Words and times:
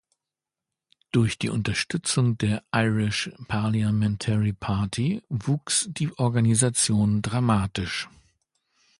Durch 1.11 1.37
die 1.37 1.49
Unterstützung 1.51 2.35
der 2.35 2.63
Irish 2.73 3.29
Parliamentary 3.47 4.51
Party 4.51 5.21
wuchs 5.29 5.85
die 5.91 6.09
Organisation 6.17 7.21
dramatisch. 7.21 8.09